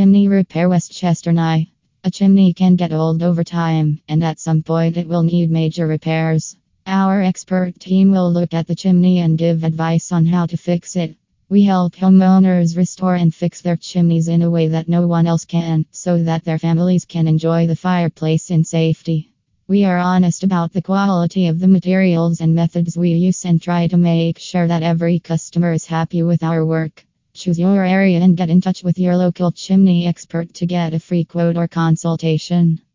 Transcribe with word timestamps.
Chimney 0.00 0.28
Repair 0.28 0.70
Westchester 0.70 1.30
Nye. 1.30 1.68
A 2.04 2.10
chimney 2.10 2.54
can 2.54 2.74
get 2.74 2.90
old 2.90 3.22
over 3.22 3.44
time, 3.44 4.00
and 4.08 4.24
at 4.24 4.40
some 4.40 4.62
point 4.62 4.96
it 4.96 5.06
will 5.06 5.22
need 5.22 5.50
major 5.50 5.86
repairs. 5.86 6.56
Our 6.86 7.20
expert 7.20 7.78
team 7.78 8.10
will 8.10 8.32
look 8.32 8.54
at 8.54 8.66
the 8.66 8.74
chimney 8.74 9.18
and 9.18 9.36
give 9.36 9.62
advice 9.62 10.10
on 10.10 10.24
how 10.24 10.46
to 10.46 10.56
fix 10.56 10.96
it. 10.96 11.16
We 11.50 11.64
help 11.64 11.96
homeowners 11.96 12.78
restore 12.78 13.14
and 13.14 13.34
fix 13.34 13.60
their 13.60 13.76
chimneys 13.76 14.28
in 14.28 14.40
a 14.40 14.48
way 14.48 14.68
that 14.68 14.88
no 14.88 15.06
one 15.06 15.26
else 15.26 15.44
can, 15.44 15.84
so 15.90 16.22
that 16.22 16.46
their 16.46 16.58
families 16.58 17.04
can 17.04 17.28
enjoy 17.28 17.66
the 17.66 17.76
fireplace 17.76 18.50
in 18.50 18.64
safety. 18.64 19.34
We 19.68 19.84
are 19.84 19.98
honest 19.98 20.44
about 20.44 20.72
the 20.72 20.80
quality 20.80 21.48
of 21.48 21.60
the 21.60 21.68
materials 21.68 22.40
and 22.40 22.54
methods 22.54 22.96
we 22.96 23.10
use 23.10 23.44
and 23.44 23.60
try 23.60 23.86
to 23.88 23.98
make 23.98 24.38
sure 24.38 24.66
that 24.66 24.82
every 24.82 25.18
customer 25.18 25.74
is 25.74 25.84
happy 25.84 26.22
with 26.22 26.42
our 26.42 26.64
work. 26.64 27.04
Choose 27.32 27.58
your 27.58 27.84
area 27.84 28.18
and 28.20 28.36
get 28.36 28.50
in 28.50 28.60
touch 28.60 28.82
with 28.82 28.98
your 28.98 29.16
local 29.16 29.52
chimney 29.52 30.06
expert 30.06 30.52
to 30.54 30.66
get 30.66 30.94
a 30.94 30.98
free 30.98 31.24
quote 31.24 31.56
or 31.56 31.68
consultation. 31.68 32.80